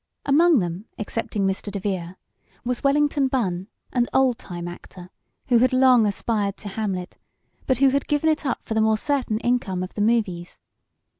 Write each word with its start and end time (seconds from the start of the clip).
Among 0.25 0.61
them, 0.61 0.85
excepting 0.97 1.45
Mr. 1.45 1.71
DeVere, 1.71 2.15
was 2.65 2.83
Wellington 2.83 3.27
Bunn, 3.27 3.67
an 3.93 4.07
old 4.15 4.39
time 4.39 4.67
actor, 4.67 5.11
who 5.49 5.59
had 5.59 5.73
long 5.73 6.07
aspired 6.07 6.57
to 6.57 6.69
Hamlet, 6.69 7.19
but 7.67 7.77
who 7.77 7.89
had 7.89 8.07
given 8.07 8.27
it 8.31 8.43
up 8.43 8.63
for 8.63 8.73
the 8.73 8.81
more 8.81 8.97
certain 8.97 9.37
income 9.41 9.83
of 9.83 9.93
the 9.93 10.01
movies. 10.01 10.59